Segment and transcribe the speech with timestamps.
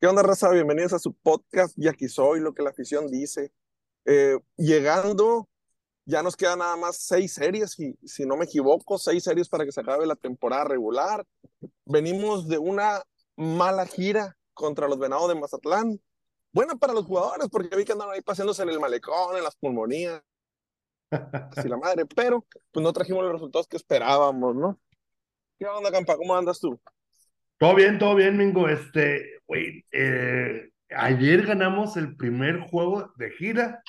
[0.00, 0.48] ¿Qué onda, raza?
[0.48, 3.52] Bienvenidos a su podcast Y aquí soy, lo que la afición dice.
[4.06, 5.46] Eh, llegando,
[6.06, 9.66] ya nos quedan nada más seis series, si, si no me equivoco, seis series para
[9.66, 11.26] que se acabe la temporada regular.
[11.84, 13.02] Venimos de una
[13.36, 16.00] mala gira contra los Venados de Mazatlán.
[16.50, 19.56] Buena para los jugadores, porque vi que andaban ahí paseándose en el malecón, en las
[19.56, 20.22] pulmonías,
[21.10, 24.80] así la madre, pero pues no trajimos los resultados que esperábamos, ¿no?
[25.58, 26.16] ¿Qué onda, Campa?
[26.16, 26.80] ¿Cómo andas tú?
[27.60, 28.68] Todo bien, todo bien, Mingo.
[28.68, 33.82] Este, güey, eh, ayer ganamos el primer juego de gira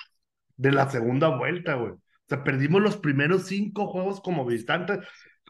[0.57, 1.93] de la segunda vuelta, güey.
[1.93, 4.99] O sea, perdimos los primeros cinco juegos como visitantes,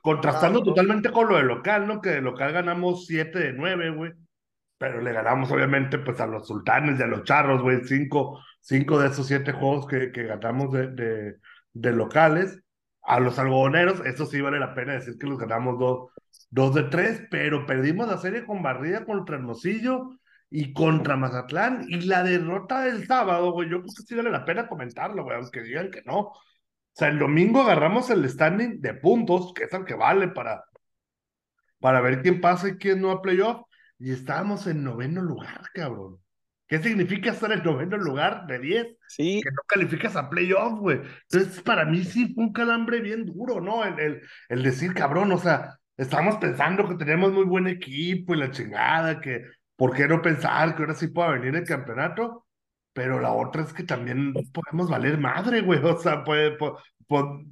[0.04, 2.02] contrastando Ah, totalmente con lo de local, ¿no?
[2.02, 4.14] Que de local ganamos siete de nueve, güey.
[4.80, 7.82] Pero le ganamos, obviamente, pues a los sultanes y a los charros, güey.
[7.86, 11.36] Cinco, cinco de esos siete juegos que, que ganamos de, de,
[11.74, 12.62] de locales.
[13.04, 16.12] A los algodoneros, eso sí vale la pena decir que los ganamos dos,
[16.52, 21.86] dos de tres, pero perdimos la serie con barrida contra Hermosillo y contra Mazatlán.
[21.88, 25.38] Y la derrota del sábado, güey, yo creo que sí vale la pena comentarlo, güey,
[25.38, 26.20] aunque digan que no.
[26.20, 26.36] O
[26.94, 30.64] sea, el domingo agarramos el standing de puntos, que es el que vale para,
[31.80, 33.64] para ver quién pasa y quién no a playoff,
[33.98, 36.20] y estábamos en noveno lugar, cabrón.
[36.68, 38.88] ¿Qué significa estar en noveno lugar de 10?
[39.08, 41.02] Sí, que no calificas a playoff, güey.
[41.30, 43.84] Entonces, para mí sí fue un calambre bien duro, ¿no?
[43.84, 48.38] El, el, el decir, cabrón, o sea, estamos pensando que tenemos muy buen equipo y
[48.40, 49.44] la chingada, que
[49.76, 52.46] ¿por qué no pensar que ahora sí pueda venir el campeonato?
[52.94, 55.80] Pero la otra es que también podemos valer madre, güey.
[55.84, 56.78] O sea, puede, po-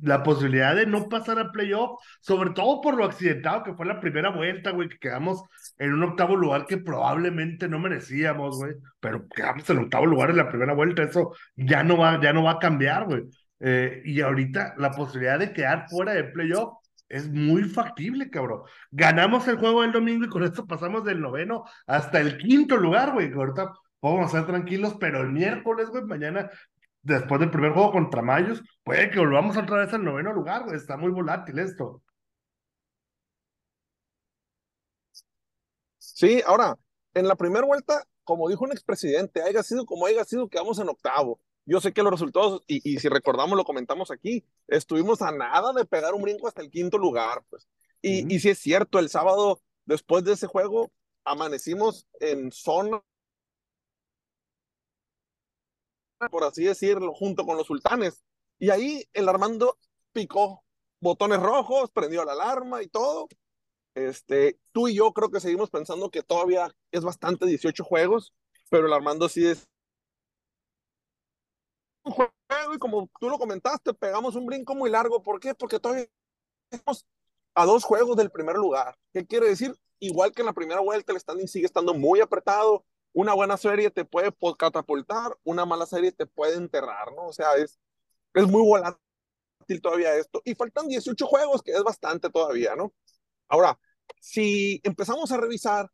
[0.02, 4.00] la posibilidad de no pasar a playoff, sobre todo por lo accidentado que fue la
[4.00, 5.44] primera vuelta, güey, que quedamos
[5.78, 8.74] en un octavo lugar que probablemente no merecíamos, güey.
[9.00, 12.44] Pero quedamos en octavo lugar en la primera vuelta, eso ya no va, ya no
[12.44, 13.24] va a cambiar, güey.
[13.60, 16.76] Eh, y ahorita la posibilidad de quedar fuera de playoff
[17.10, 18.64] es muy factible, cabrón.
[18.92, 23.14] Ganamos el juego del domingo y con esto pasamos del noveno hasta el quinto lugar,
[23.14, 23.32] güey.
[23.34, 26.50] Ahorita podemos estar tranquilos, pero el miércoles, güey, mañana,
[27.02, 30.78] después del primer juego contra Mayos, puede que volvamos otra vez al noveno lugar, güey.
[30.78, 32.04] Está muy volátil esto.
[35.98, 36.78] sí, ahora,
[37.14, 40.90] en la primera vuelta, como dijo un expresidente, haya sido como haya sido, quedamos en
[40.90, 41.40] octavo.
[41.70, 45.72] Yo sé que los resultados, y, y si recordamos, lo comentamos aquí, estuvimos a nada
[45.72, 47.68] de pegar un brinco hasta el quinto lugar, pues.
[48.02, 48.34] Y, Ujú.
[48.34, 50.92] y sí es cierto, el sábado, después de ese juego,
[51.24, 53.04] amanecimos en zona,
[56.32, 58.24] por así decirlo, junto con los sultanes.
[58.58, 59.78] Y ahí el Armando
[60.12, 60.64] picó
[61.00, 63.28] botones rojos, prendió la alarma y todo.
[63.94, 68.34] Este, tú y yo creo que seguimos pensando que todavía es bastante 18 juegos,
[68.72, 69.70] pero el Armando sí es
[72.10, 75.22] un juego y como tú lo comentaste, pegamos un brinco muy largo.
[75.22, 75.54] ¿Por qué?
[75.54, 76.08] Porque todavía
[76.72, 77.06] estamos
[77.56, 78.96] a dos juegos del primer lugar.
[79.14, 79.76] ¿Qué quiere decir?
[80.00, 82.86] Igual que en la primera vuelta, el standing sigue estando muy apretado.
[83.14, 87.28] Una buena serie te puede catapultar, una mala serie te puede enterrar, ¿no?
[87.28, 87.80] O sea, es,
[88.34, 89.00] es muy volátil
[89.82, 90.42] todavía esto.
[90.46, 92.94] Y faltan 18 juegos, que es bastante todavía, ¿no?
[93.48, 93.80] Ahora,
[94.22, 95.90] si empezamos a revisar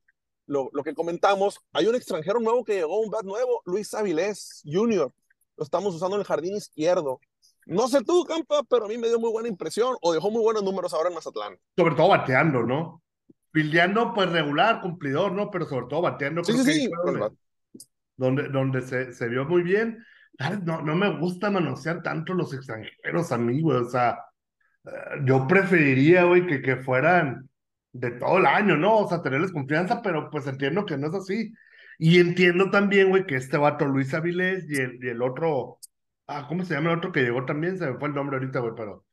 [0.46, 4.62] lo, lo que comentamos, hay un extranjero nuevo que llegó, un bat nuevo, Luis Avilés
[4.66, 5.12] Jr.
[5.58, 7.20] Lo estamos usando en el jardín izquierdo.
[7.66, 10.42] No sé tú, Campa, pero a mí me dio muy buena impresión o dejó muy
[10.42, 11.58] buenos números ahora en Mazatlán.
[11.76, 13.02] Sobre todo bateando, ¿no?
[13.52, 15.50] Fildeando, pues regular, cumplidor, ¿no?
[15.50, 16.90] Pero sobre todo bateando, Sí, sí, sí.
[17.06, 17.30] donde,
[18.18, 20.04] donde, donde se, se vio muy bien.
[20.64, 23.78] No, no me gusta manosear tanto los extranjeros a mí, güey.
[23.78, 24.20] O sea,
[24.86, 24.90] eh,
[25.26, 27.50] yo preferiría, güey, que, que fueran
[27.94, 28.98] de todo el año, ¿no?
[28.98, 31.54] O sea, tenerles confianza, pero pues entiendo que no es así.
[31.98, 35.80] Y entiendo también, güey, que este vato Luis Avilés y el, y el otro,
[36.28, 37.78] ah, ¿cómo se llama el otro que llegó también?
[37.78, 39.06] Se me fue el nombre ahorita, güey, pero.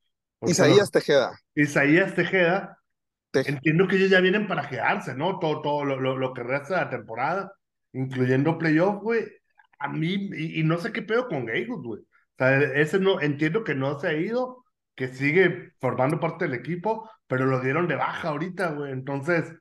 [0.45, 1.33] Isaías Tejeda.
[1.55, 2.79] Isaías Tejeda,
[3.31, 5.39] Te- entiendo que ellos ya vienen para quedarse, ¿no?
[5.39, 7.53] Todo, todo lo, lo, lo que resta de la temporada,
[7.93, 9.25] incluyendo playoff, güey.
[9.79, 12.01] A mí, y, y no sé qué pedo con Gaywood, güey.
[12.03, 12.07] O
[12.39, 14.65] sea, ese no, entiendo que no se ha ido,
[14.95, 18.93] que sigue formando parte del equipo, pero lo dieron de baja ahorita, güey.
[18.93, 19.53] Entonces,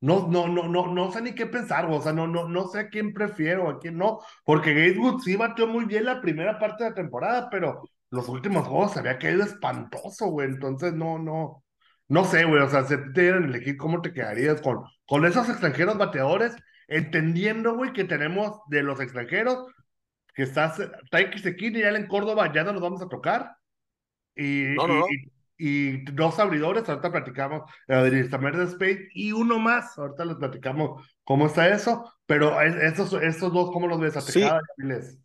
[0.00, 1.98] no, no, no, no, no sé ni qué pensar, güey.
[1.98, 5.36] O sea, no, no, no sé a quién prefiero, a quién no, porque Gatewood sí
[5.36, 9.18] batió muy bien la primera parte de la temporada, pero los últimos juegos se había
[9.18, 10.48] caído espantoso, güey.
[10.48, 11.64] Entonces, no, no,
[12.08, 12.62] no sé, güey.
[12.62, 16.56] O sea, si te dieran a elegir cómo te quedarías con, con esos extranjeros bateadores
[16.88, 19.66] entendiendo, güey, que tenemos de los extranjeros,
[20.34, 20.80] que estás,
[21.10, 23.56] Taiki Sekini y Allen Córdoba ya no los vamos a tocar.
[24.34, 25.06] Y, No, no, no.
[25.08, 25.30] y,
[25.60, 31.46] y dos abridores, ahorita platicamos eh, de Spade y uno más, ahorita les platicamos cómo
[31.46, 34.14] está eso, pero es- estos, estos dos, ¿cómo los ves?
[34.24, 34.42] Sí.
[34.42, 35.18] Avilés.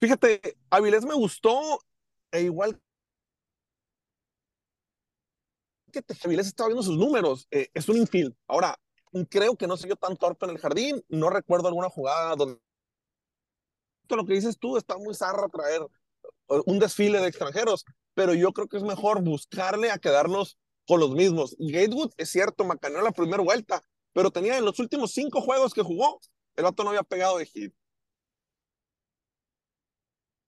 [0.00, 1.78] Fíjate, Avilés me gustó,
[2.32, 2.80] e igual
[5.92, 8.34] que Avilés estaba viendo sus números, eh, es un infield.
[8.48, 8.76] Ahora,
[9.28, 12.58] creo que no se vio tan torpe en el jardín, no recuerdo alguna jugada donde
[14.08, 15.80] lo que dices tú está muy zarra traer
[16.48, 17.84] un desfile de extranjeros,
[18.14, 21.56] pero yo creo que es mejor buscarle a quedarnos con los mismos.
[21.58, 23.82] Gatewood, es cierto, macaneó la primera vuelta,
[24.12, 26.20] pero tenía en los últimos cinco juegos que jugó,
[26.56, 27.74] el vato no había pegado de hit.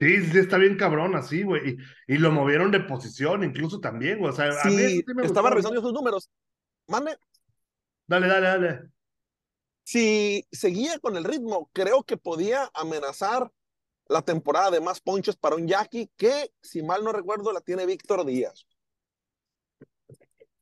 [0.00, 4.18] Sí, sí, está bien cabrón así, güey, y, y lo movieron de posición incluso también,
[4.18, 6.30] güey, o sea, a mí Sí, sí me estaba revisando sus números.
[6.88, 7.16] Mande,
[8.06, 8.90] Dale, dale, dale.
[9.84, 13.50] si seguía con el ritmo, creo que podía amenazar
[14.08, 17.86] la temporada de más ponches para un Jackie, que si mal no recuerdo la tiene
[17.86, 18.66] Víctor Díaz.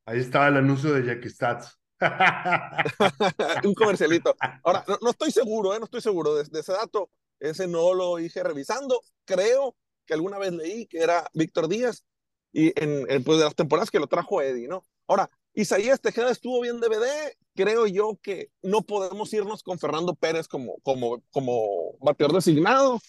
[0.05, 1.79] Ahí estaba el anuncio de Jackie Stats.
[3.65, 4.35] un comercialito.
[4.65, 5.79] Ahora, no, no estoy seguro, ¿eh?
[5.79, 7.11] no estoy seguro de, de ese dato.
[7.39, 9.01] Ese no lo dije revisando.
[9.25, 12.05] Creo que alguna vez leí que era Víctor Díaz
[12.53, 14.87] y en, en, pues de las temporadas que lo trajo Eddie, ¿no?
[15.07, 17.35] Ahora, Isaías Tejeda estuvo bien DVD.
[17.55, 23.01] Creo yo que no podemos irnos con Fernando Pérez como, como, como bateador designado.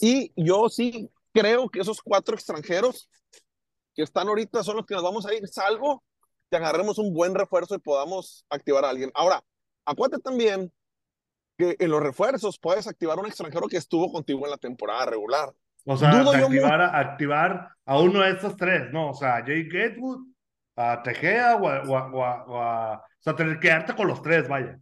[0.00, 3.08] Y yo sí creo que esos cuatro extranjeros
[3.94, 6.02] que están ahorita son los que nos vamos a ir, salvo
[6.50, 9.10] que agarremos un buen refuerzo y podamos activar a alguien.
[9.14, 9.42] Ahora,
[9.84, 10.72] acuérdate también
[11.58, 15.06] que en los refuerzos puedes activar a un extranjero que estuvo contigo en la temporada
[15.06, 15.52] regular.
[15.84, 16.10] O sea,
[16.60, 19.10] activar, a, activar a uno de estos tres, ¿no?
[19.10, 20.26] O sea, Jay Gatewood,
[20.76, 23.96] a Tejea o a, o a- o a- o a- O sea, tener que quedarte
[23.96, 24.78] con los tres, vaya.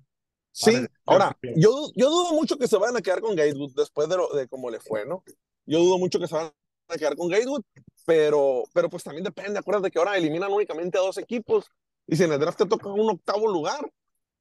[0.52, 4.17] Sí, ahora, yo, yo dudo mucho que se vayan a quedar con Gatewood después de,
[4.17, 5.23] lo, de cómo le fue, ¿no?
[5.64, 6.53] Yo dudo mucho que se vayan
[6.88, 7.62] a quedar con Gatewood,
[8.05, 9.58] pero, pero pues también depende.
[9.58, 11.67] Acuérdate que ahora eliminan únicamente a dos equipos
[12.06, 13.91] y si en el draft te toca un octavo lugar,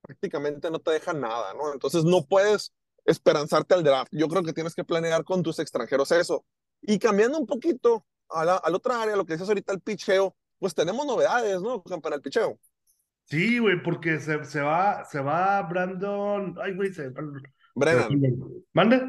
[0.02, 1.74] prácticamente no te dejan nada, ¿no?
[1.74, 2.74] Entonces no puedes
[3.06, 4.12] esperanzarte al draft.
[4.12, 6.46] Yo creo que tienes que planear con tus extranjeros eso.
[6.82, 9.82] Y cambiando un poquito a la, a la otra área, lo que dices ahorita el
[9.82, 11.82] picheo, pues tenemos novedades, ¿no?
[11.82, 12.60] Para el picheo.
[13.26, 16.56] Sí, güey, porque se, se va, se va Brandon.
[16.62, 17.12] Ay, güey, se.
[17.76, 18.10] Brennan,
[18.74, 19.02] ¿Mande?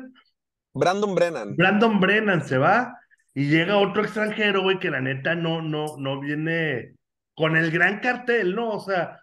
[0.73, 1.57] Brandon Brennan.
[1.57, 2.99] Brandon Brennan se va
[3.33, 6.95] y llega otro extranjero, güey, que la neta no, no, no viene
[7.35, 8.71] con el gran cartel, ¿no?
[8.71, 9.21] O sea,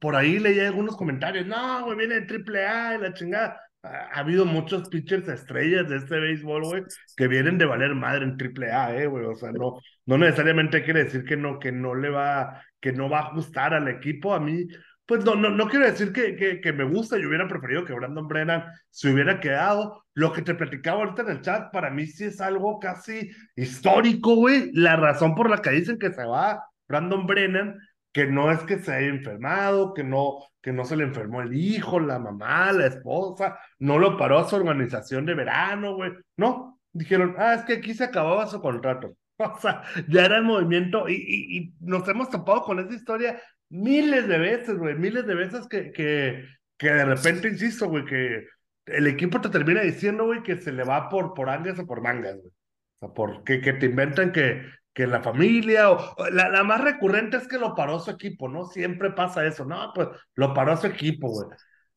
[0.00, 3.60] por ahí leí algunos comentarios, no, güey, viene de triple A y la chingada.
[3.82, 6.82] Ha, ha habido muchos pitchers estrellas de este béisbol, güey,
[7.16, 9.24] que vienen de valer madre en triple A, eh, güey.
[9.24, 13.08] O sea, no, no necesariamente quiere decir que no, que no le va, que no
[13.08, 14.34] va a ajustar al equipo.
[14.34, 14.66] A mí,
[15.06, 18.28] pues no, no, no quiero decir que, que, me gusta, yo hubiera preferido que Brandon
[18.28, 20.04] Brennan se hubiera quedado.
[20.14, 24.34] Lo que te platicaba ahorita en el chat, para mí sí es algo casi histórico,
[24.34, 24.72] güey.
[24.72, 27.78] La razón por la que dicen que se va Brandon Brennan,
[28.12, 31.54] que no es que se haya enfermado, que no, que no se le enfermó el
[31.54, 36.12] hijo, la mamá, la esposa, no lo paró a su organización de verano, güey.
[36.36, 39.16] No, dijeron, ah, es que aquí se acababa su contrato.
[39.56, 43.40] O sea, ya era el movimiento y, y, y nos hemos topado con esa historia
[43.68, 46.44] miles de veces, güey, miles de veces que, que,
[46.76, 48.46] que de repente, insisto, güey, que
[48.86, 52.02] el equipo te termina diciendo, güey, que se le va por, por angas o por
[52.02, 52.52] mangas, güey.
[53.00, 56.82] O sea, por, que, que te inventan que, que la familia, o la, la más
[56.82, 58.66] recurrente es que lo paró su equipo, ¿no?
[58.66, 61.48] Siempre pasa eso, no, pues lo paró su equipo, güey.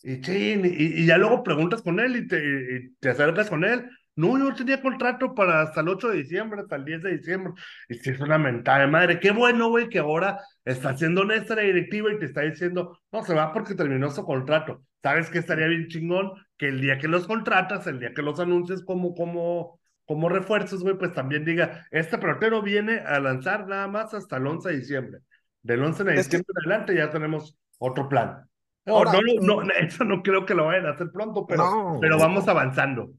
[0.03, 3.89] Y, y, y ya luego preguntas con él y te, y te acercas con él.
[4.15, 7.53] No, yo tenía contrato para hasta el 8 de diciembre, hasta el 10 de diciembre.
[7.89, 9.19] Y sí, es una mentada de madre.
[9.19, 13.23] Qué bueno, güey, que ahora está siendo honesta la directiva y te está diciendo, no,
[13.23, 14.83] se va porque terminó su contrato.
[15.03, 16.31] ¿Sabes qué estaría bien chingón?
[16.57, 20.81] Que el día que los contratas, el día que los anuncias como, como, como refuerzos,
[20.81, 24.77] güey, pues también diga, este pelotero viene a lanzar nada más hasta el 11 de
[24.77, 25.19] diciembre.
[25.61, 28.45] Del 11 de que- diciembre en adelante ya tenemos otro plan.
[28.85, 31.63] No, Ahora, no, no, no, eso no creo que lo vayan a hacer pronto, pero,
[31.65, 31.97] No.
[31.99, 33.09] pero vamos avanzando.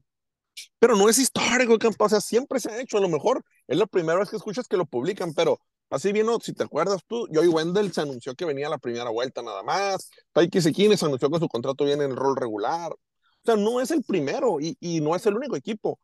[0.79, 3.77] Pero no es histórico, campa, o sea, siempre se ha hecho, a lo mejor es
[3.77, 5.59] la primera vez que escuchas que lo publican, pero
[5.89, 9.09] así vino, si te acuerdas tú, Joey Wendell se anunció que venía a la primera
[9.09, 12.91] vuelta nada más, Taiki Sekine se anunció que su contrato viene en el rol regular,
[12.91, 12.99] o
[13.45, 15.99] sea, no es el primero y, y no es el único equipo,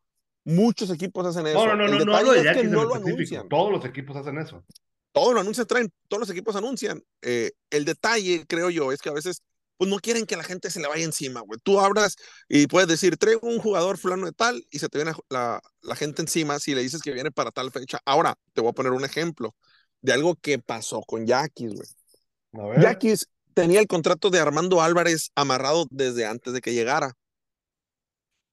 [0.46, 3.48] muchos equipos hacen eso, No, no, no, el no, no es que no lo anuncian,
[3.50, 4.64] Todos los equipos hacen eso.
[5.12, 9.10] todos lo anuncian, traen, todos los equipos anuncian, Eh, el detalle, creo yo, es que
[9.10, 9.42] a veces
[9.84, 11.60] pues no quieren que la gente se le vaya encima, güey.
[11.62, 12.16] Tú abras
[12.48, 15.96] y puedes decir, traigo un jugador fulano de tal y se te viene la, la
[15.98, 18.00] gente encima si le dices que viene para tal fecha.
[18.06, 19.54] Ahora, te voy a poner un ejemplo
[20.00, 22.82] de algo que pasó con Yaquis, güey.
[22.82, 27.12] Yaquis tenía el contrato de Armando Álvarez amarrado desde antes de que llegara.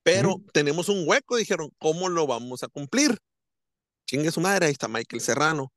[0.02, 3.18] Pero tenemos un hueco, dijeron, ¿cómo lo vamos a cumplir?
[4.04, 5.72] Chingue su madre, ahí está Michael Serrano.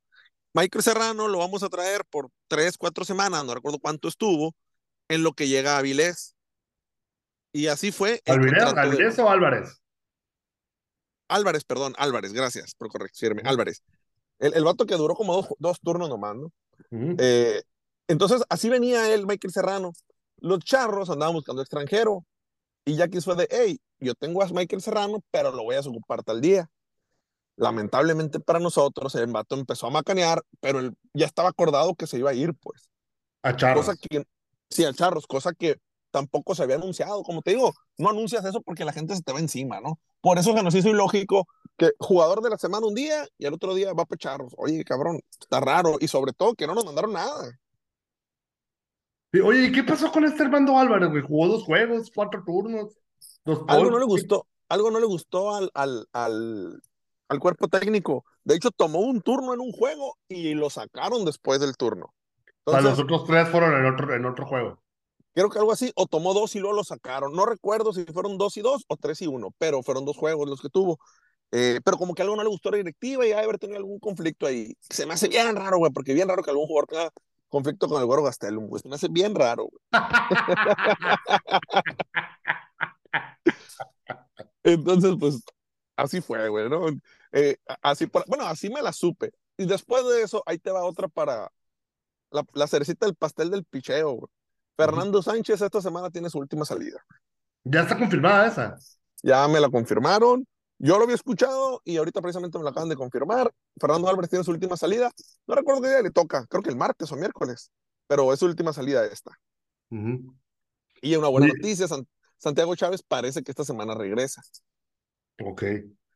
[0.52, 4.52] Michael Serrano lo vamos a traer por tres, cuatro semanas, no recuerdo cuánto estuvo,
[5.08, 6.36] en lo que llega a Avilés.
[7.52, 8.22] Y así fue.
[8.26, 9.80] ¿Avilés, o Álvarez?
[11.28, 13.82] Álvarez, perdón, Álvarez, gracias por corregirme, Álvarez.
[14.38, 16.52] El, el vato que duró como dos, dos turnos nomás, ¿no?
[17.18, 17.62] eh,
[18.08, 19.92] entonces, así venía él, Michael Serrano.
[20.38, 22.26] Los charros andaban buscando extranjero.
[22.84, 26.22] Y Jackie fue de, hey, yo tengo a Michael Serrano, pero lo voy a ocupar
[26.22, 26.68] tal día.
[27.56, 32.18] Lamentablemente para nosotros, el vato empezó a macanear, pero él ya estaba acordado que se
[32.18, 32.90] iba a ir, pues.
[33.42, 33.86] A Charros.
[33.86, 34.26] Cosa que,
[34.74, 35.76] sí, a Charros, cosa que
[36.10, 37.22] tampoco se había anunciado.
[37.22, 39.98] Como te digo, no anuncias eso porque la gente se te va encima, ¿no?
[40.20, 43.54] Por eso se nos hizo ilógico que jugador de la semana un día y al
[43.54, 44.54] otro día va para Charros.
[44.56, 45.96] Oye, cabrón, está raro.
[46.00, 47.58] Y sobre todo que no nos mandaron nada.
[49.42, 51.22] Oye, ¿y qué pasó con este Armando Álvarez, güey?
[51.22, 52.96] Jugó dos juegos, cuatro turnos.
[53.66, 56.80] algo no le gustó, algo no le gustó al, al, al,
[57.28, 58.24] al, cuerpo técnico.
[58.44, 62.14] De hecho, tomó un turno en un juego y lo sacaron después del turno.
[62.66, 64.78] Entonces, los otros tres fueron en otro, en otro juego.
[65.34, 67.34] Creo que algo así, o tomó dos y luego lo sacaron.
[67.34, 70.48] No recuerdo si fueron dos y dos o tres y uno, pero fueron dos juegos
[70.48, 70.98] los que tuvo.
[71.50, 73.78] Eh, pero como que algo no le gustó a la directiva y de haber tenido
[73.78, 74.74] algún conflicto ahí.
[74.80, 77.10] Se me hace bien raro, güey, porque bien raro que algún jugador tenga
[77.48, 78.82] conflicto con el Güero Gastelum, güey.
[78.82, 79.68] Se me hace bien raro,
[84.64, 85.42] Entonces, pues,
[85.96, 86.86] así fue, güey, ¿no?
[87.32, 89.32] Eh, así, bueno, así me la supe.
[89.56, 91.50] Y después de eso, ahí te va otra para
[92.34, 94.32] la, la cerecita del pastel del picheo, güey.
[94.76, 96.98] Fernando Sánchez esta semana tiene su última salida.
[97.62, 98.76] Ya está confirmada esa.
[99.22, 100.46] Ya me la confirmaron.
[100.78, 103.52] Yo lo había escuchado y ahorita precisamente me lo acaban de confirmar.
[103.80, 105.12] Fernando Álvarez tiene su última salida.
[105.46, 107.70] No recuerdo qué día le toca, creo que el martes o miércoles,
[108.08, 109.30] pero es su última salida esta.
[111.00, 111.86] Y una buena noticia,
[112.36, 114.42] Santiago Chávez parece que esta semana regresa.
[115.42, 115.62] Ok.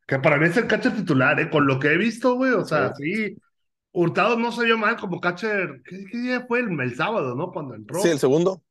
[0.07, 1.49] Que para mí es el catcher titular, ¿eh?
[1.49, 3.37] Con lo que he visto, güey, o sea, sí.
[3.93, 5.83] Hurtado no se vio mal como catcher.
[5.85, 6.61] ¿Qué, día fue?
[6.61, 7.51] El, el sábado, ¿no?
[7.51, 8.01] Cuando entró.
[8.01, 8.63] Sí, el segundo.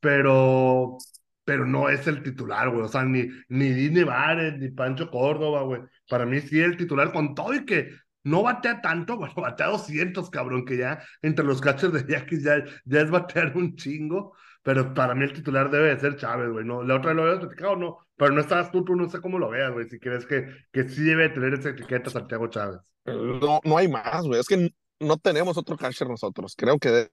[0.00, 0.98] Pero
[1.44, 2.82] pero no es el titular, güey.
[2.82, 5.82] O sea, ni, ni Dini Vares, ni Pancho Córdoba, güey.
[6.08, 7.90] Para mí sí es el titular con todo y que
[8.24, 12.64] no batea tanto, bueno, batea 200, cabrón, que ya entre los cachos de Yaquis ya,
[12.84, 14.34] ya es batear un chingo.
[14.64, 16.64] Pero para mí el titular debe de ser Chávez, güey.
[16.64, 17.98] No, la otra vez lo habías platicado, no.
[18.16, 19.88] Pero no estabas tú, tú no sé cómo lo veas, güey.
[19.88, 22.80] Si crees que, que sí debe tener esa etiqueta Santiago Chávez.
[23.04, 24.40] No, no hay más, güey.
[24.40, 26.54] Es que no tenemos otro catcher nosotros.
[26.56, 27.10] Creo que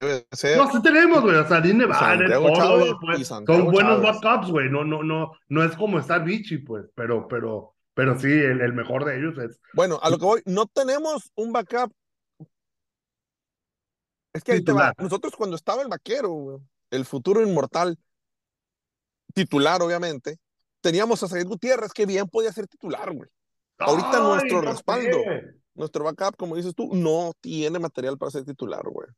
[0.00, 1.36] no, sí tenemos, güey.
[1.36, 4.70] O sea, Dine pues, son buenos backups, güey.
[4.70, 8.72] No, no, no, no es como estar Vichy, pues, pero, pero, pero sí, el, el,
[8.72, 9.60] mejor de ellos es.
[9.74, 11.92] Bueno, a lo que voy, no tenemos un backup.
[14.32, 14.92] Es que ahí te va.
[14.98, 16.60] Nosotros cuando estaba el vaquero,
[16.90, 17.98] el futuro inmortal,
[19.34, 20.38] titular, obviamente,
[20.80, 23.28] teníamos a Said Gutiérrez, que bien podía ser titular, güey.
[23.78, 25.18] Ahorita nuestro respaldo,
[25.74, 29.08] nuestro backup, como dices tú, no tiene material para ser titular, güey.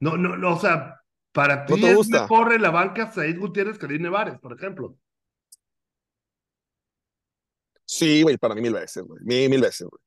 [0.00, 3.86] No, no, no, o sea, para ti ¿No es mejor la banca Said Gutiérrez que
[3.86, 4.96] Línea Vares, por ejemplo.
[7.84, 9.20] Sí, güey, para mí mil veces, güey.
[9.22, 10.00] Mil, mil veces, güey.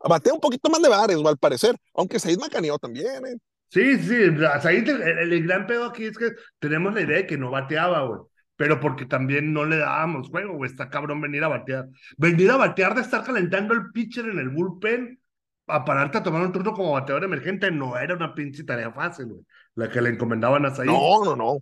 [0.00, 1.76] Batea un poquito más de Vares, al parecer.
[1.94, 3.36] Aunque Said macaneó también, eh.
[3.70, 4.16] Sí, sí,
[4.62, 8.02] Said, el, el, gran pedo aquí es que tenemos la idea de que no bateaba,
[8.06, 8.20] güey.
[8.56, 10.70] Pero porque también no le dábamos juego, güey.
[10.70, 11.86] Está cabrón venir a batear.
[12.16, 15.20] Venir a batear de estar calentando el pitcher en el bullpen
[15.68, 19.26] a pararte a tomar un turno como bateador emergente no era una pinche tarea fácil,
[19.26, 19.42] güey.
[19.74, 20.86] La que le encomendaban a Said.
[20.86, 21.58] No, no, no.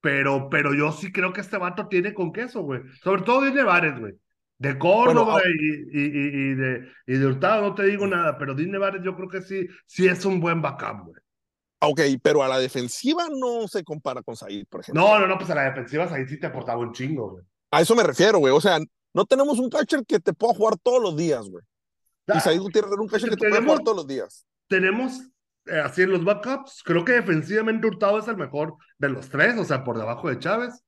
[0.00, 2.82] Pero, pero yo sí creo que este vato tiene con queso, güey.
[3.02, 4.14] Sobre todo de Vares, güey.
[4.58, 6.04] De Córdoba y, y,
[6.50, 9.42] y, de, y de Hurtado no te digo nada, pero Disney Vares yo creo que
[9.42, 11.20] sí, sí es un buen backup, güey.
[11.80, 15.02] Ok, pero a la defensiva no se compara con Said, por ejemplo.
[15.02, 17.44] No, no, no, pues a la defensiva Said sí te aportaba un chingo, güey.
[17.70, 18.54] A eso me refiero, güey.
[18.54, 18.78] O sea,
[19.12, 21.64] no tenemos un catcher que te pueda jugar todos los días, güey.
[22.34, 24.46] Y Said Gutiérrez un que te puede jugar todos los días.
[24.68, 25.20] Tenemos,
[25.66, 29.58] eh, así en los backups, creo que defensivamente Hurtado es el mejor de los tres,
[29.58, 30.82] o sea, por debajo de Chávez.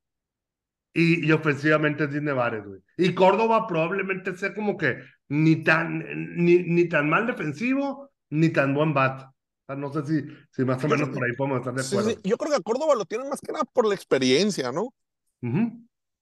[0.97, 2.81] Y, y ofensivamente es Disney Vares, güey.
[2.97, 4.97] Y Córdoba probablemente sea como que
[5.29, 6.03] ni tan,
[6.35, 9.29] ni, ni tan mal defensivo, ni tan buen bat.
[9.67, 12.19] no sé si, si más o menos por ahí podemos estar de acuerdo.
[12.23, 14.91] Yo creo que a Córdoba lo tienen más que nada por la experiencia, ¿no?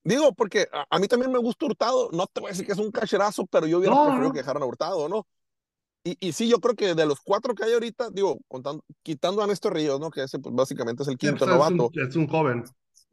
[0.04, 2.10] Digo, porque a, mí también me gusta Hurtado.
[2.12, 4.62] No te voy a decir que es un cacherazo, pero yo hubiera preferido que dejaran
[4.62, 5.26] a Hurtado, ¿no?
[6.04, 9.42] Y, y, sí, yo creo que de los cuatro que hay ahorita, digo, contando, quitando
[9.42, 10.10] a Néstor Ríos, ¿no?
[10.10, 11.90] Que ese, pues básicamente es el quinto pues, novato.
[11.94, 12.62] Es un, joven.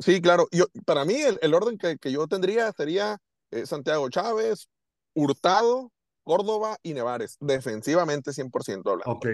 [0.04, 0.48] Sí, claro.
[0.52, 3.18] Yo, para mí, el, el orden que, que, yo tendría sería
[3.52, 4.68] eh, Santiago Chávez,
[5.14, 5.92] Hurtado,
[6.24, 7.38] Córdoba y Nevares.
[7.40, 9.12] Defensivamente, 100% hablando.
[9.12, 9.28] Ok.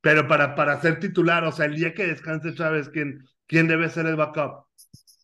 [0.00, 3.90] Pero para, para ser titular, o sea, el día que descanse Chávez, ¿quién, quién debe
[3.90, 4.66] ser el backup?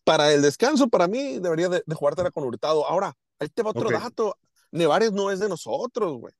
[0.03, 2.85] Para el descanso, para mí, debería de, de jugártela con Hurtado.
[2.85, 4.37] Ahora, ahí te va otro dato.
[4.71, 6.33] Nevares no es de nosotros, güey.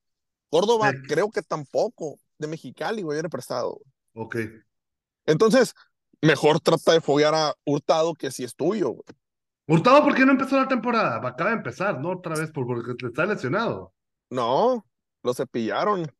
[0.50, 0.98] Córdoba Sí.
[1.08, 2.20] creo que tampoco.
[2.38, 3.80] De Mexicali, güey, viene prestado.
[4.14, 4.26] güey.
[4.26, 4.36] Ok.
[5.26, 5.74] Entonces,
[6.24, 9.04] mejor trata de foguear a Hurtado que si es tuyo, güey.
[9.68, 11.26] Hurtado, ¿por qué no empezó la temporada?
[11.26, 12.12] Acaba de empezar, ¿no?
[12.12, 13.94] Otra vez, por- porque está lesionado.
[14.30, 14.86] No,
[15.22, 16.12] lo cepillaron.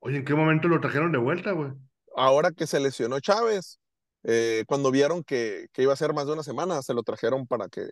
[0.00, 1.72] Oye, ¿en qué momento lo trajeron de vuelta, güey?
[2.16, 3.78] Ahora que se lesionó Chávez,
[4.22, 7.46] eh, cuando vieron que, que iba a ser más de una semana, se lo trajeron
[7.46, 7.88] para que,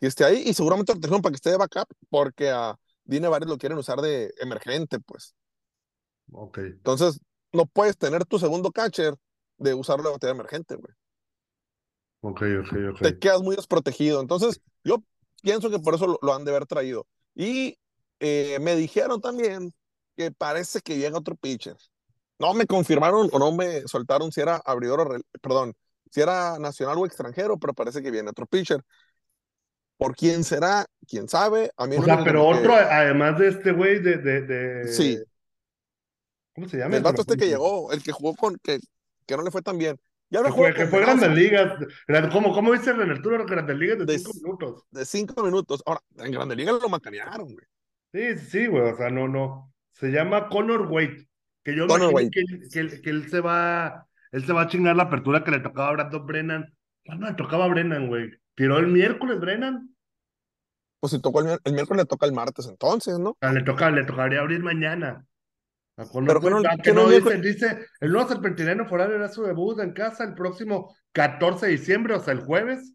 [0.00, 3.28] que esté ahí y seguramente lo trajeron para que esté de backup porque a Dine
[3.28, 5.34] Vares lo quieren usar de emergente, pues.
[6.32, 6.58] Ok.
[6.58, 7.20] Entonces,
[7.52, 9.14] no puedes tener tu segundo catcher
[9.58, 10.94] de usarlo de batalla emergente, güey.
[12.20, 13.00] Ok, ok, ok.
[13.00, 14.20] Te quedas muy desprotegido.
[14.20, 15.02] Entonces, yo
[15.42, 17.06] pienso que por eso lo, lo han de haber traído.
[17.34, 17.78] Y
[18.20, 19.72] eh, me dijeron también
[20.16, 21.76] que parece que llega otro pitcher.
[22.40, 25.74] No me confirmaron o no me soltaron si era abridor o, perdón,
[26.10, 28.82] si era nacional o extranjero, pero parece que viene otro pitcher.
[29.96, 30.86] ¿Por quién será?
[31.08, 31.70] ¿Quién sabe?
[31.76, 34.40] A mí O no sea, me- pero que- otro, además de este güey, de, de,
[34.42, 35.18] de- Sí,
[36.54, 36.96] ¿Cómo se llama?
[36.96, 38.78] el vato este que llegó, el que jugó con, que,
[39.28, 39.96] que no le fue tan bien.
[40.30, 41.74] Lo fue, jugó que fue Grandes Ligas.
[42.32, 43.44] ¿Cómo, cómo dice René Arturo?
[43.46, 44.84] Grandes Ligas de De- cinco minutos.
[44.90, 45.82] de cinco minutos.
[45.86, 47.66] Ahora, en Grande Liga lo macanearon, güey.
[48.12, 48.90] Sí, sí, güey.
[48.90, 49.72] O sea, no, no.
[49.92, 51.28] Se llama Connor Wade.
[51.64, 52.30] Que yo Connor Wade.
[52.30, 54.06] que, él- que, que él se va.
[54.32, 56.74] Él se va a chingar la apertura que le tocaba a Brandon Brennan.
[57.06, 58.30] ¿Cuándo le tocaba a Brennan, güey?
[58.54, 59.94] ¿Tiró el miércoles, Brennan?
[61.00, 63.30] Pues si tocó el, miércoles, le toca el martes entonces, ¿no?
[63.30, 65.24] O sea, le, toca, le tocaría abrir mañana.
[66.12, 66.62] Pero que Wade.
[66.62, 69.92] no- Ah, que no el dice, dice, el nuevo serpentinero foral era su debut en
[69.92, 72.92] casa el próximo 14 de diciembre, o sea, el jueves,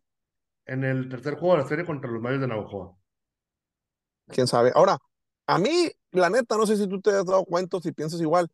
[0.66, 2.98] en el tercer juego de la serie contra los Mayos de Navajo.
[4.30, 4.72] quién sabe.
[4.74, 4.98] Ahora,
[5.48, 8.22] a mí, la neta, no sé si tú te has dado cuenta o si piensas
[8.22, 8.48] igual.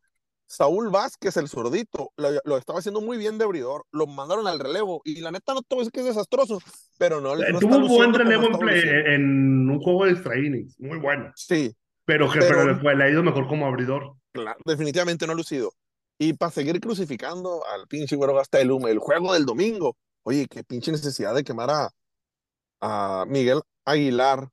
[0.46, 4.58] Saúl Vázquez, el zurdito, lo, lo estaba haciendo muy bien de abridor, lo mandaron al
[4.58, 6.58] relevo y la neta no te voy a decir que es desastroso,
[6.98, 10.74] pero no, no Eh, Tuvo un buen relevo en, play- un juego de extra innings,
[10.80, 11.30] muy bueno.
[11.36, 11.72] Sí,
[12.04, 14.14] Pero que Pero- pero le, fue- le ha ido mejor como abridor.
[14.32, 15.72] Claro, definitivamente no lucido.
[16.18, 20.92] Y para seguir crucificando al pinche güero Gasta el juego del domingo, oye, qué pinche
[20.92, 21.90] necesidad de quemar a,
[22.80, 24.48] a Miguel Aguilar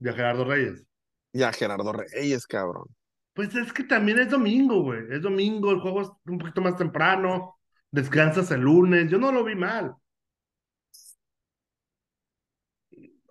[0.00, 0.86] De Gerardo Reyes.
[1.32, 2.86] y a Gerardo Reyes, cabrón.
[3.34, 5.00] Pues es que también es domingo, güey.
[5.10, 7.56] Es domingo, el juego es un poquito más temprano.
[7.90, 9.10] Descansas el lunes.
[9.10, 9.94] Yo no lo vi mal.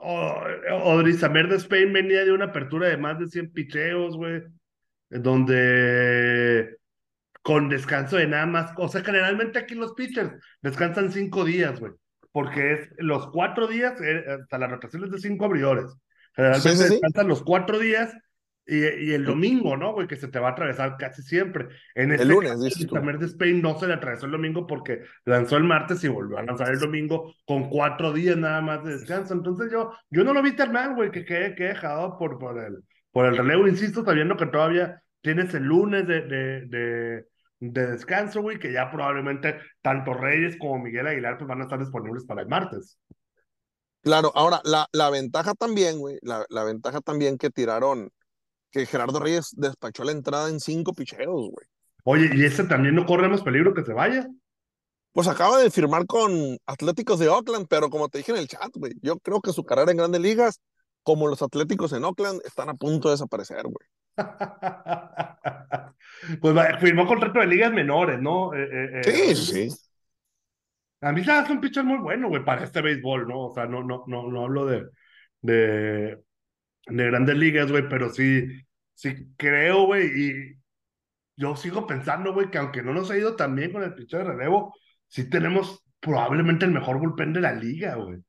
[0.03, 0.43] O,
[0.83, 4.41] Odrizamer de Spain venía de una apertura de más de 100 picheos, güey.
[5.09, 6.77] Donde
[7.41, 8.71] con descanso de nada más.
[8.77, 11.93] O sea, generalmente aquí los pitchers descansan cinco días, güey.
[12.31, 15.85] Porque es los cuatro días, eh, hasta la rotación es de cinco abridores.
[16.33, 16.89] Generalmente Sí, sí, sí.
[16.93, 18.15] descansan los cuatro días
[18.65, 20.07] y, y el domingo, ¿no, güey?
[20.07, 21.67] Que se te va a atravesar casi siempre.
[21.95, 22.95] En este lunes, caso, dices tú.
[22.95, 26.37] Tamer de Spain no se le atravesó el domingo porque lanzó el martes y volvió
[26.37, 29.33] a lanzar el domingo con cuatro días nada más de descanso.
[29.33, 32.57] Entonces yo, yo no lo vi tan mal, güey, que quede, quede dejado por, por,
[32.57, 37.25] el, por el relevo, insisto, sabiendo que todavía tienes el lunes de, de, de,
[37.59, 41.79] de descanso, güey, que ya probablemente tanto Reyes como Miguel Aguilar pues van a estar
[41.79, 42.97] disponibles para el martes.
[44.03, 48.09] Claro, ahora la, la ventaja también, güey, la, la ventaja también que tiraron,
[48.71, 51.67] que Gerardo Reyes despachó la entrada en cinco picheos, güey.
[52.03, 54.27] Oye, y ese también no corremos peligro que se vaya.
[55.13, 58.71] Pues acaba de firmar con Atléticos de Oakland, pero como te dije en el chat,
[58.73, 60.61] güey, yo creo que su carrera en grandes ligas,
[61.03, 63.87] como los Atléticos en Oakland, están a punto de desaparecer, güey.
[66.41, 68.53] pues firmó contrato de ligas menores, ¿no?
[68.53, 69.77] Eh, eh, eh, Sí, sí, sí.
[71.01, 73.47] A mí se hace un pitcher muy bueno, güey, para este béisbol, ¿no?
[73.47, 74.85] O sea, no, no, no, no hablo de,
[75.41, 76.21] de,
[76.97, 78.47] de grandes ligas, güey, pero sí,
[78.93, 80.55] sí creo, güey, y
[81.37, 84.23] yo sigo pensando, güey, que aunque no nos ha ido tan bien con el pitcher
[84.25, 84.75] de relevo,
[85.07, 88.17] sí tenemos probablemente el mejor bullpen de la liga, güey.
[88.17, 88.23] O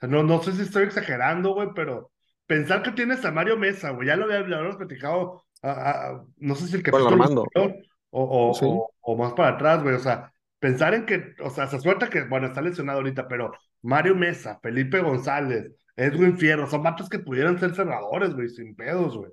[0.00, 2.10] sea, no, no sé si estoy exagerando, güey, pero
[2.46, 6.24] pensar que tienes a Mario Mesa, güey, ya lo, había- lo habíamos platicado, a- a-
[6.38, 7.42] no sé si el Con capítulo Armando.
[7.54, 7.76] anterior
[8.10, 8.64] o, o, Sí.
[8.68, 12.10] o, o más para atrás, güey, o sea, pensar en que, o sea, se suelta
[12.10, 15.72] que, bueno, está lesionado ahorita, pero Mario Mesa, Felipe González,
[16.04, 19.30] Edwin Fierro, son vatos que pudieran ser cerradores, güey, sin pedos, güey.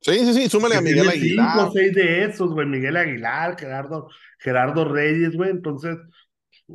[0.00, 1.58] Sí, sí, sí, súmale a Miguel cinco Aguilar.
[1.58, 4.08] o seis de esos, güey, Miguel Aguilar, Gerardo,
[4.38, 5.96] Gerardo Reyes, güey, entonces,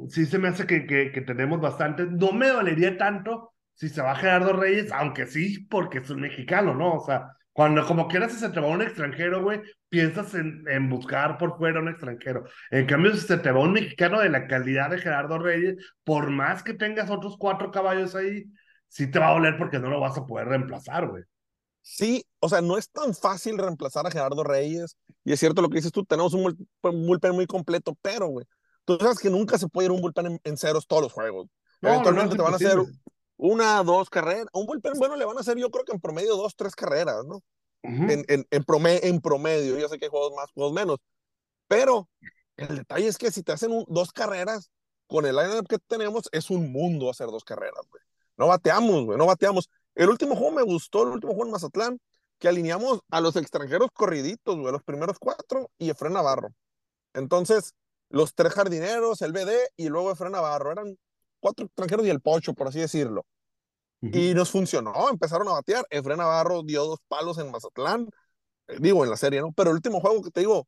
[0.10, 4.02] sí se me hace que, que, que tenemos bastante, no me dolería tanto si se
[4.02, 6.96] va Gerardo Reyes, aunque sí, porque es un mexicano, ¿no?
[6.96, 10.90] O sea, cuando como quieras si se te va un extranjero, güey, piensas en, en
[10.90, 12.46] buscar por fuera un extranjero.
[12.72, 16.30] En cambio, si se te va un mexicano de la calidad de Gerardo Reyes, por
[16.32, 18.46] más que tengas otros cuatro caballos ahí,
[18.94, 21.24] sí te va a doler porque no lo vas a poder reemplazar, güey.
[21.82, 24.96] Sí, o sea, no es tan fácil reemplazar a Gerardo Reyes.
[25.24, 28.46] Y es cierto lo que dices tú, tenemos un, bullpen muy completo, pero, güey,
[28.86, 31.48] tú sabes que nunca se puede ir un bullpen en, ceros todos los juegos.
[31.82, 32.78] Eventualmente te van a hacer
[33.36, 34.46] una, dos carreras.
[34.54, 37.26] Un bullpen bueno le van a hacer, yo creo que en promedio dos, tres carreras,
[37.26, 37.42] ¿no?
[37.82, 41.00] en, en, en, promedio, en promedio, yo sé que hay juegos más, juegos menos.
[41.68, 42.08] Pero
[42.58, 44.70] el detalle es que si te hacen dos carreras,
[45.08, 48.04] con el lineup que tenemos, es un mundo hacer dos carreras, güey.
[48.38, 49.70] No bateamos, güey, no bateamos.
[49.96, 52.00] El último juego me gustó, el último juego en Mazatlán,
[52.40, 56.50] que alineamos a los extranjeros corriditos, güey, los primeros cuatro y Efren Navarro.
[57.14, 57.74] Entonces,
[58.10, 60.98] los tres jardineros, el BD y luego Efren Navarro, eran
[61.40, 63.26] cuatro extranjeros y el pocho, por así decirlo.
[64.02, 65.86] Y nos funcionó, empezaron a batear.
[65.90, 68.10] Efren Navarro dio dos palos en Mazatlán,
[68.68, 69.54] eh, digo, en la serie, ¿no?
[69.54, 70.68] Pero el último juego que te digo,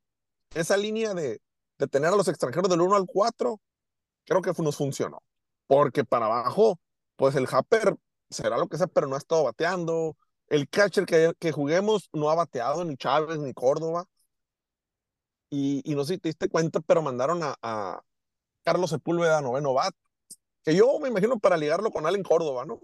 [0.53, 1.41] esa línea de,
[1.77, 3.59] de tener a los extranjeros del 1 al 4,
[4.25, 5.21] creo que nos funcionó.
[5.67, 6.79] Porque para abajo,
[7.15, 7.95] pues el Happer
[8.29, 10.17] será lo que sea, pero no ha estado bateando.
[10.47, 14.05] El catcher que, que juguemos no ha bateado ni Chávez ni Córdoba.
[15.49, 18.01] Y, y no sé si te diste cuenta, pero mandaron a,
[18.63, 19.93] Carlos Sepúlveda, noveno bat,
[20.63, 22.81] que yo me imagino para ligarlo con Allen Córdoba, ¿no?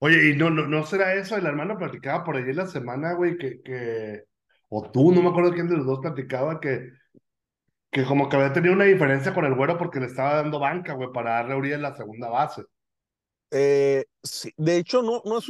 [0.00, 3.38] Oye, y no, no, no será eso, el hermano platicaba por allí la semana, güey,
[3.38, 4.24] que, que,
[4.68, 6.90] o tú, no me acuerdo quién de los dos platicaba, que
[7.90, 10.94] que como que había tenido una diferencia con el güero porque le estaba dando banca,
[10.94, 12.64] güey, para darle a Uriel la segunda base.
[13.50, 15.48] Eh, sí, de hecho, no, no es,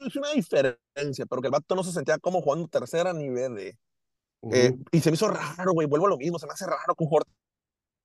[0.00, 3.78] es, una diferencia, pero que el vato no se sentía como jugando tercera nivel de.
[4.50, 6.94] Eh, y se me hizo raro, güey, vuelvo a lo mismo, se me hace raro
[6.96, 7.28] que un jugador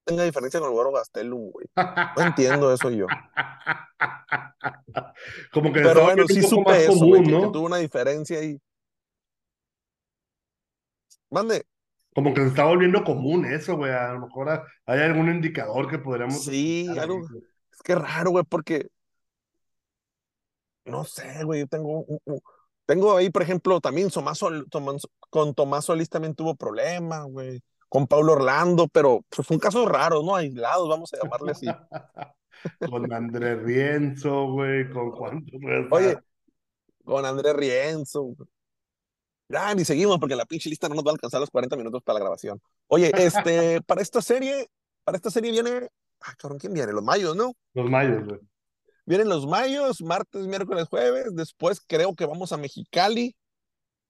[0.04, 1.66] tenga diferencia con el güero Gastelum, güey.
[1.76, 3.08] No entiendo eso yo.
[5.52, 7.42] como que pero bueno, sí supe eso, común, ¿no?
[7.42, 8.60] que, tuvo una diferencia ahí.
[11.30, 11.66] Mande
[12.18, 13.92] como que se está volviendo común eso, güey.
[13.92, 16.46] A lo mejor hay algún indicador que podríamos.
[16.46, 17.22] Sí, algo.
[17.72, 18.88] Es que raro, güey, porque.
[20.84, 21.60] No sé, güey.
[21.60, 22.08] Yo tengo.
[22.88, 24.10] Tengo ahí, por ejemplo, también
[25.30, 27.62] con Tomás Solís también tuvo problemas, güey.
[27.88, 30.36] Con Pablo Orlando, pero pues, fue un caso raro, ¿no?
[30.36, 31.68] Aislados, vamos a llamarle así.
[32.90, 34.90] con Andrés Rienzo, güey.
[34.90, 35.56] ¿Con cuánto?
[35.92, 36.18] Oye,
[37.06, 38.34] con Andrés Rienzo.
[39.50, 42.04] Ya, ni seguimos porque la pinche lista no nos va a alcanzar los 40 minutos
[42.04, 42.62] para la grabación.
[42.88, 44.70] Oye, este, para esta serie,
[45.04, 45.90] para esta serie viene,
[46.22, 46.92] ah, cabrón, ¿quién viene?
[46.92, 47.54] Los mayos, ¿no?
[47.74, 48.40] Los mayos, güey.
[49.06, 51.34] Vienen los mayos, martes, miércoles, jueves.
[51.34, 53.36] Después creo que vamos a Mexicali.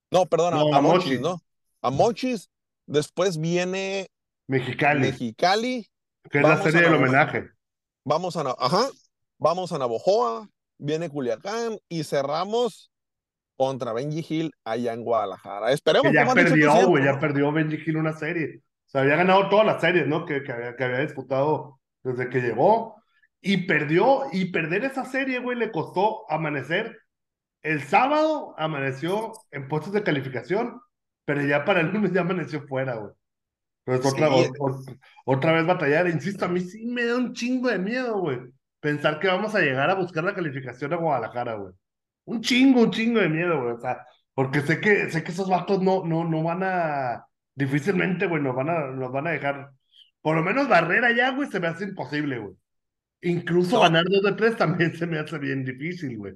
[0.09, 1.39] No, perdón, a, Mochis, ¿no?
[1.83, 2.49] A Mochis.
[2.87, 4.09] Después viene
[4.47, 5.01] Mexicali.
[5.01, 5.87] Mexicali.
[6.31, 7.51] Que es la serie del homenaje.
[8.03, 8.89] Vamos a, ajá,
[9.37, 12.89] vamos a Navojoa, viene Culiacán y cerramos
[13.57, 15.71] contra Benji Hill allá en Guadalajara.
[15.71, 18.61] Esperemos que ya perdió, güey, ya perdió Benji Hill una serie.
[18.85, 20.25] O sea, había ganado todas las series, ¿no?
[20.25, 22.95] Que, que, había, que había disputado desde que llegó.
[23.41, 26.97] Y perdió, y perder esa serie, güey, le costó amanecer.
[27.61, 30.79] El sábado amaneció en puestos de calificación,
[31.25, 33.11] pero ya para el lunes ya amaneció fuera, güey.
[33.85, 34.29] Entonces, otra,
[35.25, 36.07] otra, vez batallar.
[36.07, 38.39] Insisto, a mí sí me da un chingo de miedo, güey.
[38.79, 41.73] Pensar que vamos a llegar a buscar la calificación a Guadalajara, güey
[42.27, 43.75] un chingo, un chingo de miedo, güey.
[43.75, 48.27] O sea, porque sé que, sé que esos vatos no, no, no van a, difícilmente,
[48.27, 49.71] güey, nos van a, nos van a dejar,
[50.21, 52.55] por lo menos barrera ya, güey, se me hace imposible, güey.
[53.21, 56.35] Incluso ganar dos de tres también se me hace bien difícil, güey.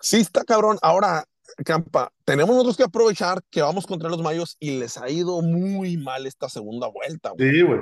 [0.00, 0.78] Sí, está cabrón.
[0.82, 1.24] Ahora,
[1.64, 5.96] Campa, tenemos nosotros que aprovechar que vamos contra los Mayos y les ha ido muy
[5.96, 7.50] mal esta segunda vuelta, güey.
[7.50, 7.80] Sí, güey.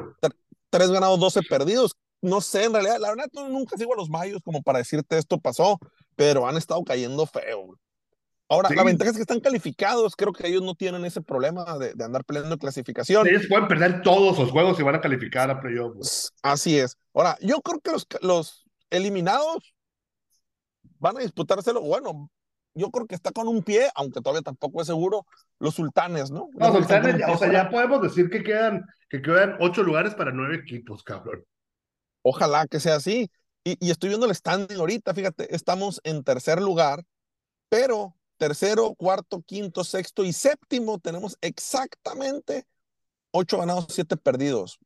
[0.70, 4.40] Tres ganados, doce perdidos no sé, en realidad, la verdad, nunca sigo a los mayos
[4.44, 5.78] como para decirte esto pasó,
[6.22, 7.76] pero han estado cayendo feo.
[8.48, 12.04] Ahora, la ventaja es que están calificados, creo que ellos no tienen ese problema de,
[12.04, 13.26] andar peleando clasificación.
[13.26, 16.32] Ellos pueden perder todos los juegos y van a calificar a playoffs.
[16.42, 16.96] Así es.
[17.12, 19.74] Ahora, yo creo que los, los eliminados
[21.00, 22.30] van a disputárselo, bueno,
[22.74, 25.26] yo creo que está con un pie, aunque todavía tampoco es seguro,
[25.58, 26.50] los sultanes, ¿no?
[26.54, 30.54] Los sultanes, o sea, ya podemos decir que quedan, que quedan ocho lugares para nueve
[30.54, 31.44] equipos, cabrón.
[32.22, 33.28] Ojalá que sea así.
[33.64, 37.04] Y, estoy viendo el standing ahorita, fíjate, estamos en tercer lugar,
[37.68, 42.66] pero tercero, cuarto, quinto, sexto y séptimo tenemos exactamente
[43.30, 44.80] ocho ganados, siete perdidos.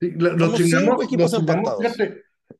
[0.00, 1.32] Sí, los chingamos, equipos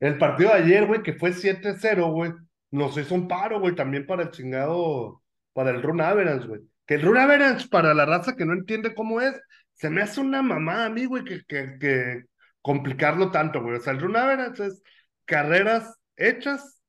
[0.00, 2.32] el partido de ayer, güey, que fue 7-0, güey,
[2.70, 5.22] nos hizo un paro, güey, también para el chingado,
[5.52, 6.60] para el Run Average, güey.
[6.86, 9.38] Que el Run Average, para la raza que no entiende cómo es,
[9.74, 12.22] se me hace una mamá a mí, güey, que, que, que,
[12.62, 13.76] complicarlo tanto, güey.
[13.76, 14.82] O sea, el run average es
[15.32, 16.82] carreras hechas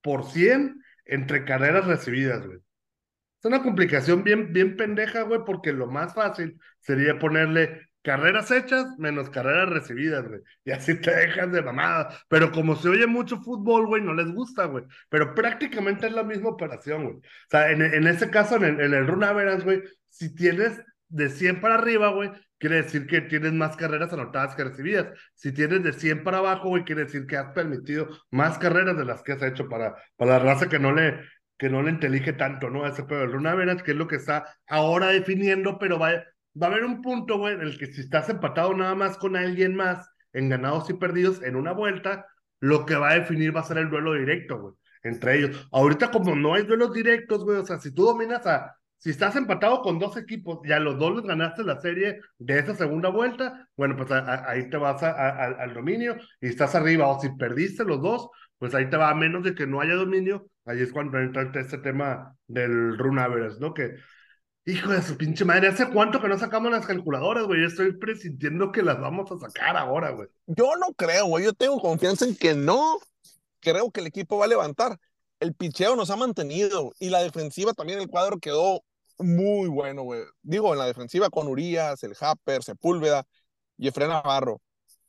[0.00, 2.56] por 100 entre carreras recibidas, güey.
[2.56, 8.86] Es una complicación bien, bien pendeja, güey, porque lo más fácil sería ponerle carreras hechas
[8.96, 10.40] menos carreras recibidas, güey.
[10.64, 12.18] Y así te dejas de mamada.
[12.28, 14.84] Pero como se oye mucho fútbol, güey, no les gusta, güey.
[15.10, 17.16] Pero prácticamente es la misma operación, güey.
[17.16, 21.60] O sea, en, en ese caso, en el, en el güey, si tienes de 100
[21.60, 25.08] para arriba, güey, quiere decir que tienes más carreras anotadas que recibidas.
[25.34, 29.04] Si tienes de 100 para abajo, güey, quiere decir que has permitido más carreras de
[29.04, 31.20] las que has hecho para, para la raza que no le
[31.58, 32.86] que no le intelige tanto, ¿no?
[32.86, 36.66] Ese pedo del run average, que es lo que está ahora definiendo, pero va, va
[36.68, 39.74] a haber un punto, güey, en el que si estás empatado nada más con alguien
[39.74, 42.26] más en ganados y perdidos en una vuelta,
[42.60, 45.68] lo que va a definir va a ser el duelo directo, güey, entre ellos.
[45.72, 49.36] Ahorita como no hay duelos directos, güey, o sea, si tú dominas a si estás
[49.36, 53.08] empatado con dos equipos y a los dos les ganaste la serie de esa segunda
[53.10, 57.06] vuelta, bueno, pues ahí te vas al dominio y estás arriba.
[57.08, 59.94] O si perdiste los dos, pues ahí te va a menos de que no haya
[59.94, 60.50] dominio.
[60.64, 63.72] Ahí es cuando entra este tema del run average, ¿no?
[63.72, 63.94] Que,
[64.66, 67.60] hijo de su pinche madre, ¿hace cuánto que no sacamos las calculadoras, güey?
[67.60, 70.28] Yo estoy presintiendo que las vamos a sacar ahora, güey.
[70.46, 71.44] Yo no creo, güey.
[71.44, 72.98] Yo tengo confianza en que no.
[73.60, 74.98] Creo que el equipo va a levantar
[75.40, 78.82] el picheo nos ha mantenido y la defensiva también, el cuadro quedó
[79.18, 80.22] muy bueno, güey.
[80.42, 83.24] Digo, en la defensiva con Urias, el Happer, Sepúlveda
[83.76, 84.60] y Efren Navarro.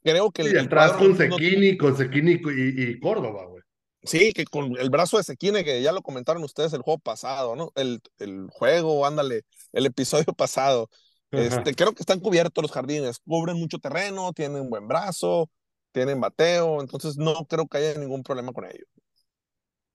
[0.03, 0.53] Creo que el.
[0.53, 3.61] Y atrás con Sequini, con Sequini y, y Córdoba, güey.
[4.03, 7.55] Sí, que con el brazo de Sequini, que ya lo comentaron ustedes el juego pasado,
[7.55, 7.71] ¿no?
[7.75, 9.43] El, el juego, ándale,
[9.73, 10.89] el episodio pasado.
[11.31, 15.49] Este, creo que están cubiertos los jardines, cubren mucho terreno, tienen buen brazo,
[15.91, 18.87] tienen bateo, entonces no creo que haya ningún problema con ellos.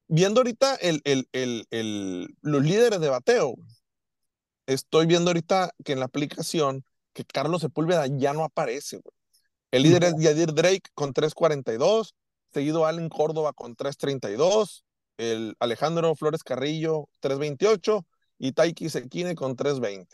[0.07, 3.57] Viendo ahorita el, el, el, el, los líderes de bateo,
[4.67, 9.15] estoy viendo ahorita que en la aplicación que Carlos Sepúlveda ya no aparece, güey.
[9.71, 12.15] El líder es Yadir Drake con 3.42,
[12.53, 14.85] seguido Allen Córdoba con 3.32,
[15.19, 18.05] el Alejandro Flores Carrillo 3.28
[18.39, 20.07] y Taiki Sekine con 3.20.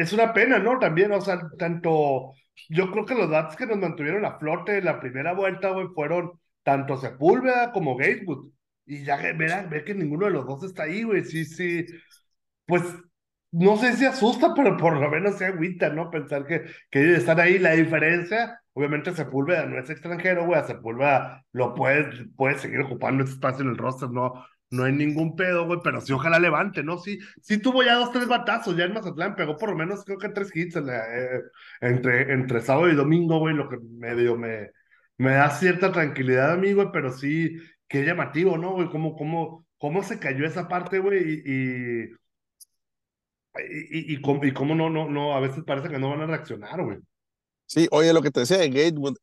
[0.00, 0.78] es una pena, ¿no?
[0.78, 2.32] También, o sea, tanto,
[2.68, 5.88] yo creo que los datos que nos mantuvieron a flote en la primera vuelta, güey,
[5.94, 8.50] fueron tanto Sepúlveda como Gatewood.
[8.86, 11.24] Y ya verán, ver que ninguno de los dos está ahí, güey.
[11.24, 11.86] Sí, sí.
[12.66, 12.82] Pues
[13.52, 16.10] no sé si asusta, pero por lo menos se agüita, ¿no?
[16.10, 17.58] Pensar que, que están ahí.
[17.58, 20.60] La diferencia, obviamente, Sepúlveda no es extranjero, güey.
[20.60, 24.32] A Sepúlveda lo puede, puede seguir ocupando ese espacio en el roster, no,
[24.70, 26.98] no hay ningún pedo, güey, pero sí, ojalá levante, ¿no?
[26.98, 30.18] Sí, sí tuvo ya dos, tres batazos, ya en Mazatlán pegó por lo menos, creo
[30.18, 31.40] que tres hits eh,
[31.80, 34.70] entre, entre sábado y domingo, güey, lo que medio me,
[35.18, 37.58] me da cierta tranquilidad, amigo, pero sí,
[37.92, 38.88] qué llamativo, ¿no, güey?
[38.88, 41.42] ¿Cómo, cómo, cómo se cayó esa parte, güey?
[41.46, 42.08] Y,
[43.68, 46.98] y, y, cómo, no, no, no, a veces parece que no van a reaccionar, güey.
[47.66, 49.18] Sí, oye, lo que te decía de Gatewood,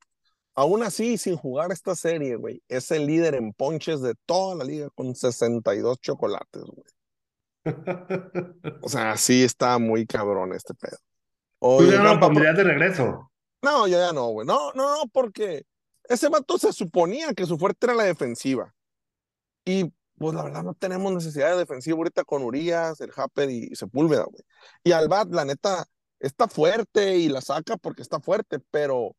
[0.53, 4.63] aún así, sin jugar esta serie, güey, es el líder en ponches de toda la
[4.63, 6.85] liga con 62 chocolates, güey.
[8.83, 10.97] o sea, sí está muy cabrón este pedo.
[11.59, 13.31] ¿Tú ya no lo pondrías de regreso?
[13.63, 14.45] No, ya, ya no, güey.
[14.45, 15.63] No, no, no, porque
[16.09, 18.73] ese vato se suponía que su fuerte era la defensiva.
[19.63, 23.75] Y pues la verdad no tenemos necesidad de defensiva ahorita con Urias, el Happer y
[23.75, 24.43] Sepúlveda, güey.
[24.83, 25.85] Y Albat, la neta,
[26.19, 29.15] está fuerte y la saca porque está fuerte, pero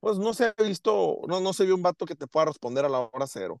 [0.00, 2.84] pues no se ha visto, no, no se vio un vato que te pueda responder
[2.84, 3.60] a la hora cero.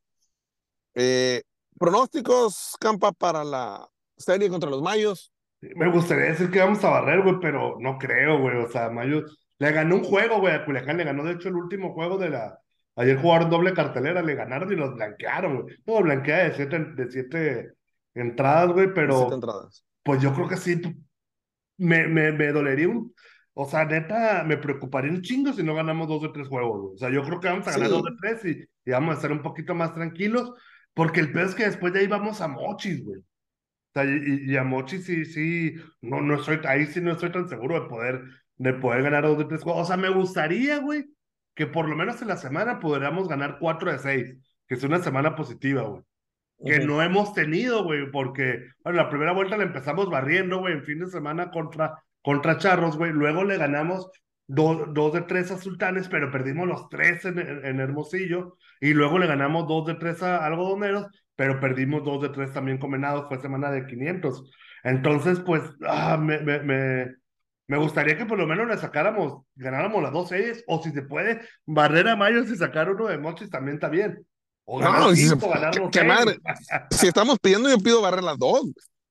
[0.94, 1.42] Eh,
[1.78, 5.32] pronósticos, Campa, para la serie contra los Mayos.
[5.60, 8.56] Me gustaría decir que vamos a barrer, güey, pero no creo, güey.
[8.56, 11.54] O sea, Mayos le ganó un juego, güey, a Culiacán le ganó, de hecho, el
[11.54, 12.61] último juego de la,
[12.96, 15.76] Ayer jugaron doble cartelera, le ganaron y los blanquearon, güey.
[15.86, 17.72] No, blanquea de siete, de siete
[18.14, 19.18] entradas, güey, pero.
[19.18, 19.84] Siete entradas.
[20.02, 20.80] Pues yo creo que sí.
[21.78, 23.14] Me, me, me dolería un.
[23.54, 26.94] O sea, neta, me preocuparía un chingo si no ganamos dos de tres juegos, güey.
[26.94, 29.16] O sea, yo creo que vamos a ganar dos de tres y, y, vamos a
[29.16, 30.52] estar un poquito más tranquilos,
[30.94, 33.18] porque el peor es que después de ahí vamos a Mochis, güey.
[33.18, 33.24] O
[33.94, 37.46] sea, y, y, a Mochis sí, sí, no, no estoy, ahí sí no estoy tan
[37.48, 38.22] seguro de poder,
[38.56, 39.82] de poder ganar dos de tres juegos.
[39.82, 41.04] O sea, me gustaría, güey,
[41.54, 44.36] que por lo menos en la semana podríamos ganar 4 de 6,
[44.66, 46.02] que es una semana positiva, güey.
[46.64, 50.84] Que no hemos tenido, güey, porque, bueno, la primera vuelta la empezamos barriendo, güey, en
[50.84, 53.10] fin de semana contra, contra Charros, güey.
[53.12, 54.08] Luego le ganamos
[54.46, 58.58] dos de tres a Sultanes, pero perdimos los tres en, en, Hermosillo.
[58.80, 62.78] Y luego le ganamos dos de tres a Algodoneros, pero perdimos dos de tres también
[62.78, 63.26] combinados.
[63.26, 64.48] Fue semana de 500.
[64.84, 67.21] Entonces, pues, ah, me, me me
[67.76, 71.40] gustaría que por lo menos le sacáramos, ganáramos las dos series, o si se puede,
[71.64, 74.26] barrer a Mayos y sacar uno de Mochis también está bien.
[74.64, 75.28] O no, si,
[76.04, 76.38] madre,
[76.90, 78.62] si estamos pidiendo, yo pido barrer las dos.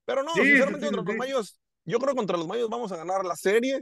[0.06, 3.26] Pero no, sinceramente contra los Mayos, yo creo que contra los Mayos vamos a ganar
[3.26, 3.82] la serie.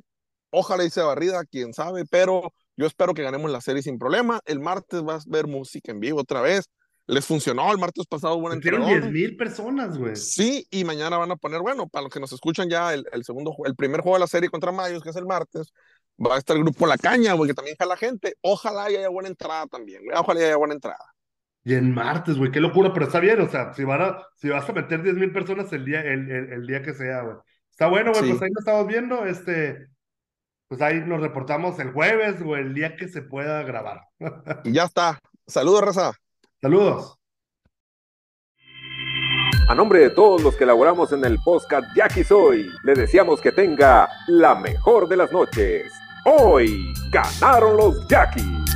[0.52, 4.40] Ojalá sea barrida, quién sabe, pero yo espero que ganemos la serie sin problema.
[4.46, 6.70] El martes vas a ver música en vivo otra vez.
[7.10, 9.02] Les funcionó el martes pasado, buen entrenador.
[9.02, 10.16] 10 mil personas, güey.
[10.16, 13.24] Sí, y mañana van a poner, bueno, para los que nos escuchan ya, el, el
[13.24, 15.74] segundo, el primer juego de la serie contra Mayos, que es el martes,
[16.20, 18.36] va a estar el grupo La Caña, güey, que también jala gente.
[18.42, 20.18] Ojalá haya buena entrada también, güey.
[20.18, 21.04] Ojalá haya buena entrada.
[21.64, 24.50] Y en martes, güey, qué locura, pero está bien, o sea, si, van a, si
[24.50, 27.36] vas a meter 10 mil personas el día, el, el, el día que sea, güey.
[27.72, 28.30] Está bueno, güey, Sí.
[28.30, 29.88] pues ahí nos estamos viendo, este,
[30.68, 34.02] pues ahí nos reportamos el jueves o el día que se pueda grabar.
[34.64, 35.20] Y ya está.
[35.48, 36.14] Saludos, Raza.
[36.62, 37.18] Saludos.
[39.70, 43.54] A nombre de todos los que elaboramos en el podcast Jackie Soy, le deseamos que
[43.54, 45.90] tenga la mejor de las noches.
[46.26, 48.69] Hoy ganaron los Jackies.